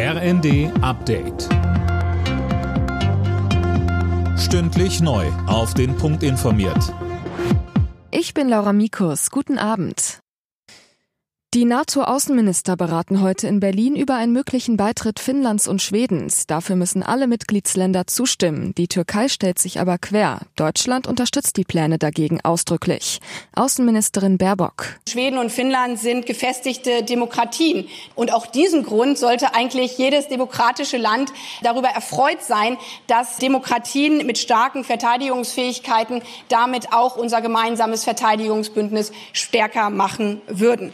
RND 0.00 0.70
Update. 0.80 1.48
Stündlich 4.38 5.00
neu. 5.00 5.26
Auf 5.48 5.74
den 5.74 5.96
Punkt 5.96 6.22
informiert. 6.22 6.94
Ich 8.12 8.32
bin 8.32 8.48
Laura 8.48 8.72
Mikus. 8.72 9.32
Guten 9.32 9.58
Abend. 9.58 10.20
Die 11.54 11.64
NATO-Außenminister 11.64 12.76
beraten 12.76 13.22
heute 13.22 13.48
in 13.48 13.58
Berlin 13.58 13.96
über 13.96 14.16
einen 14.16 14.34
möglichen 14.34 14.76
Beitritt 14.76 15.18
Finnlands 15.18 15.66
und 15.66 15.80
Schwedens. 15.80 16.46
Dafür 16.46 16.76
müssen 16.76 17.02
alle 17.02 17.26
Mitgliedsländer 17.26 18.06
zustimmen. 18.06 18.74
Die 18.74 18.86
Türkei 18.86 19.28
stellt 19.28 19.58
sich 19.58 19.80
aber 19.80 19.96
quer. 19.96 20.40
Deutschland 20.56 21.06
unterstützt 21.06 21.56
die 21.56 21.64
Pläne 21.64 21.96
dagegen 21.96 22.42
ausdrücklich. 22.42 23.20
Außenministerin 23.56 24.36
Baerbock. 24.36 24.98
Schweden 25.08 25.38
und 25.38 25.50
Finnland 25.50 25.98
sind 25.98 26.26
gefestigte 26.26 27.02
Demokratien. 27.02 27.88
Und 28.14 28.30
auch 28.30 28.46
diesen 28.46 28.82
Grund 28.82 29.16
sollte 29.16 29.54
eigentlich 29.54 29.96
jedes 29.96 30.28
demokratische 30.28 30.98
Land 30.98 31.32
darüber 31.62 31.88
erfreut 31.88 32.42
sein, 32.42 32.76
dass 33.06 33.38
Demokratien 33.38 34.26
mit 34.26 34.36
starken 34.36 34.84
Verteidigungsfähigkeiten 34.84 36.20
damit 36.50 36.92
auch 36.92 37.16
unser 37.16 37.40
gemeinsames 37.40 38.04
Verteidigungsbündnis 38.04 39.12
stärker 39.32 39.88
machen 39.88 40.42
würden. 40.46 40.92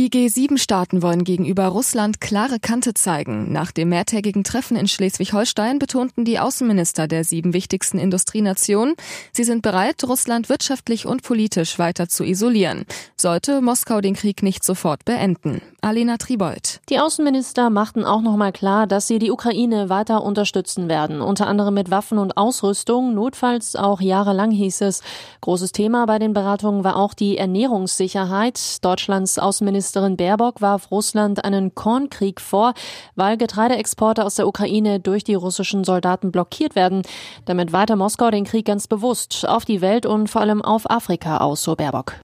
Die 0.00 0.08
G7-Staaten 0.08 1.02
wollen 1.02 1.24
gegenüber 1.24 1.66
Russland 1.66 2.22
klare 2.22 2.58
Kante 2.58 2.94
zeigen. 2.94 3.52
Nach 3.52 3.70
dem 3.70 3.90
mehrtägigen 3.90 4.44
Treffen 4.44 4.74
in 4.78 4.88
Schleswig-Holstein 4.88 5.78
betonten 5.78 6.24
die 6.24 6.38
Außenminister 6.38 7.06
der 7.06 7.22
sieben 7.22 7.52
wichtigsten 7.52 7.98
Industrienationen, 7.98 8.94
sie 9.30 9.44
sind 9.44 9.60
bereit, 9.60 10.02
Russland 10.02 10.48
wirtschaftlich 10.48 11.04
und 11.04 11.22
politisch 11.22 11.78
weiter 11.78 12.08
zu 12.08 12.24
isolieren. 12.24 12.86
Sollte 13.14 13.60
Moskau 13.60 14.00
den 14.00 14.14
Krieg 14.14 14.42
nicht 14.42 14.64
sofort 14.64 15.04
beenden. 15.04 15.60
Alena 15.82 16.16
Tribold. 16.16 16.80
Die 16.88 16.98
Außenminister 16.98 17.68
machten 17.68 18.06
auch 18.06 18.22
noch 18.22 18.36
mal 18.38 18.52
klar, 18.52 18.86
dass 18.86 19.06
sie 19.06 19.18
die 19.18 19.30
Ukraine 19.30 19.90
weiter 19.90 20.22
unterstützen 20.22 20.88
werden, 20.88 21.20
unter 21.20 21.46
anderem 21.46 21.74
mit 21.74 21.90
Waffen 21.90 22.16
und 22.16 22.38
Ausrüstung, 22.38 23.12
notfalls 23.12 23.76
auch 23.76 24.00
jahrelang 24.00 24.50
hieß 24.50 24.80
es. 24.80 25.02
Großes 25.42 25.72
Thema 25.72 26.06
bei 26.06 26.18
den 26.18 26.32
Beratungen 26.32 26.84
war 26.84 26.96
auch 26.96 27.12
die 27.12 27.36
Ernährungssicherheit. 27.36 28.82
Deutschlands 28.82 29.38
Außenminister 29.38 29.89
Außenministerin 29.90 30.16
Baerbock 30.16 30.60
warf 30.60 30.92
Russland 30.92 31.44
einen 31.44 31.74
Kornkrieg 31.74 32.40
vor, 32.40 32.74
weil 33.16 33.36
Getreideexporte 33.36 34.24
aus 34.24 34.36
der 34.36 34.46
Ukraine 34.46 35.00
durch 35.00 35.24
die 35.24 35.34
russischen 35.34 35.82
Soldaten 35.82 36.30
blockiert 36.30 36.76
werden. 36.76 37.02
Damit 37.44 37.72
weiter 37.72 37.96
Moskau 37.96 38.30
den 38.30 38.44
Krieg 38.44 38.66
ganz 38.66 38.86
bewusst 38.86 39.48
auf 39.48 39.64
die 39.64 39.80
Welt 39.80 40.06
und 40.06 40.28
vor 40.30 40.42
allem 40.42 40.62
auf 40.62 40.88
Afrika 40.88 41.38
aus, 41.38 41.64
so 41.64 41.74
Baerbock. 41.74 42.14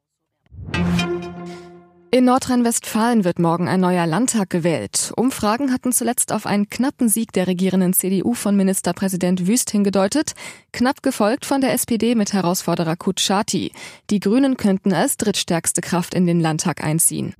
In 2.16 2.24
Nordrhein-Westfalen 2.24 3.24
wird 3.24 3.38
morgen 3.40 3.68
ein 3.68 3.80
neuer 3.80 4.06
Landtag 4.06 4.48
gewählt. 4.48 5.12
Umfragen 5.16 5.72
hatten 5.72 5.92
zuletzt 5.92 6.32
auf 6.32 6.46
einen 6.46 6.70
knappen 6.70 7.10
Sieg 7.10 7.32
der 7.32 7.46
regierenden 7.46 7.92
CDU 7.92 8.32
von 8.32 8.56
Ministerpräsident 8.56 9.46
Wüst 9.46 9.70
hingedeutet, 9.70 10.32
knapp 10.72 11.02
gefolgt 11.02 11.44
von 11.44 11.60
der 11.60 11.74
SPD 11.74 12.14
mit 12.14 12.32
Herausforderer 12.32 12.96
Kutschati. 12.96 13.72
Die 14.08 14.20
Grünen 14.20 14.56
könnten 14.56 14.94
als 14.94 15.18
drittstärkste 15.18 15.82
Kraft 15.82 16.14
in 16.14 16.26
den 16.26 16.40
Landtag 16.40 16.82
einziehen. 16.82 17.34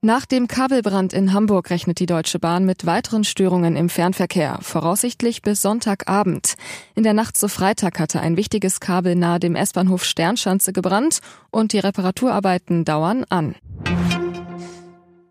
Nach 0.00 0.26
dem 0.26 0.46
Kabelbrand 0.46 1.12
in 1.12 1.32
Hamburg 1.32 1.70
rechnet 1.70 1.98
die 1.98 2.06
Deutsche 2.06 2.38
Bahn 2.38 2.64
mit 2.64 2.86
weiteren 2.86 3.24
Störungen 3.24 3.74
im 3.74 3.88
Fernverkehr, 3.88 4.60
voraussichtlich 4.62 5.42
bis 5.42 5.60
Sonntagabend. 5.60 6.54
In 6.94 7.02
der 7.02 7.14
Nacht 7.14 7.36
zu 7.36 7.48
Freitag 7.48 7.98
hatte 7.98 8.20
ein 8.20 8.36
wichtiges 8.36 8.78
Kabel 8.78 9.16
nahe 9.16 9.40
dem 9.40 9.56
S-Bahnhof 9.56 10.04
Sternschanze 10.04 10.72
gebrannt 10.72 11.18
und 11.50 11.72
die 11.72 11.80
Reparaturarbeiten 11.80 12.84
dauern 12.84 13.24
an. 13.28 13.56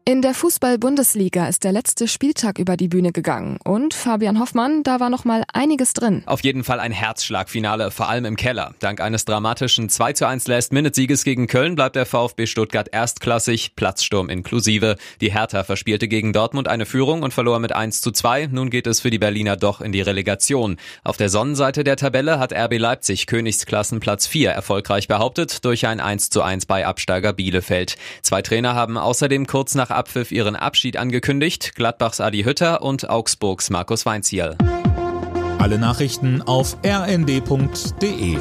In 0.08 0.22
der 0.22 0.34
Fußball-Bundesliga 0.34 1.50
ist 1.50 1.66
der 1.66 1.74
letzte 1.74 2.08
Spieltag 2.08 2.60
über 2.60 2.78
die 2.78 2.88
Bühne 2.88 3.12
gegangen. 3.12 3.60
Und 3.62 3.94
Fabian 3.94 4.40
Hoffmann, 4.40 4.82
da 4.84 5.02
war 5.02 5.10
noch 5.10 5.26
mal 5.26 5.44
einiges 5.52 5.92
drin. 5.92 6.24
Auf 6.28 6.42
jeden 6.46 6.64
Fall 6.64 6.80
ein 6.80 6.94
Herzschlagfinale, 6.94 7.92
vor 7.92 8.08
allem 8.08 8.24
im 8.24 8.38
Keller. 8.38 8.74
Dank 8.80 9.02
eines 9.02 9.26
dramatischen 9.26 9.90
2 9.90 10.14
zu 10.14 10.26
1 10.26 10.48
Last-Minute-Sieges 10.48 11.26
gegen 11.26 11.48
Köln 11.48 11.76
bleibt 11.76 11.98
der 11.98 12.06
VfB 12.06 12.46
Stuttgart 12.48 12.88
erstklassig, 12.90 13.76
Platzsturm 13.76 14.30
inklusive. 14.30 14.96
Die 15.20 15.34
Hertha 15.34 15.66
verspielte 15.66 16.08
gegen 16.08 16.32
Dortmund 16.32 16.70
eine 16.70 16.86
Führung 16.86 17.22
und 17.22 17.34
verlor 17.34 17.60
mit 17.60 17.74
1 17.74 18.00
zu 18.00 18.12
2. 18.12 18.48
Nun 18.48 18.70
geht 18.70 18.88
es 18.88 19.02
für 19.02 19.10
die 19.10 19.20
Berliner 19.20 19.58
doch 19.58 19.82
in 19.82 19.92
die 19.92 20.00
Relegation. 20.00 20.78
Auf 21.04 21.18
der 21.18 21.28
Sonnenseite 21.28 21.84
der 21.84 21.98
Tabelle 21.98 22.40
hat 22.40 22.54
RB 22.54 22.78
Leipzig 22.78 23.28
Königsklassenplatz 23.28 24.26
4 24.26 24.52
erfolgreich 24.52 25.10
behauptet 25.10 25.66
durch 25.66 25.86
ein 25.86 26.00
1 26.00 26.30
zu 26.30 26.44
1 26.44 26.66
bei 26.66 26.86
Absteiger 26.86 27.34
Bielefeld. 27.34 27.98
Zwei 28.22 28.42
Trainer 28.42 28.74
haben 28.74 28.98
außerdem 28.98 29.48
kurz 29.48 29.76
nach 29.76 29.97
Abpfiff 29.98 30.32
ihren 30.32 30.56
Abschied 30.56 30.96
angekündigt. 30.96 31.74
Gladbachs 31.76 32.22
Adi 32.22 32.44
Hütter 32.44 32.82
und 32.82 33.10
Augsburgs 33.10 33.70
Markus 33.70 34.06
Weinzierl. 34.06 34.56
Alle 35.60 35.80
Nachrichten 35.80 36.42
auf 36.44 36.78
rnd.de 36.86 38.38